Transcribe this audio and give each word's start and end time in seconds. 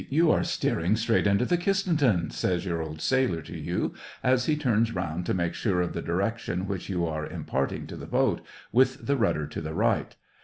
you 0.09 0.31
are 0.31 0.43
steering 0.43 0.95
straight 0.95 1.27
into 1.27 1.45
the 1.45 1.59
Kistentin," 1.59 2.31
* 2.31 2.31
says 2.33 2.65
your 2.65 2.81
old 2.81 3.01
sailor 3.01 3.43
to 3.43 3.55
you 3.55 3.93
as 4.23 4.45
he 4.47 4.55
turns 4.57 4.95
round 4.95 5.27
to 5.27 5.33
make 5.35 5.53
sure 5.53 5.79
of 5.79 5.93
the 5.93 6.01
direction 6.01 6.65
which 6.67 6.89
you 6.89 7.05
are 7.05 7.27
imparting 7.27 7.85
to 7.85 7.95
the 7.95 8.07
boat, 8.07 8.41
with 8.71 9.05
the 9.05 9.15
rudder 9.15 9.45
to 9.45 9.61
the 9.61 9.75
right. 9.75 10.15